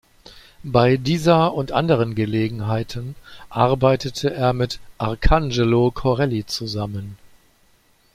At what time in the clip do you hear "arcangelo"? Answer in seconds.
4.97-5.91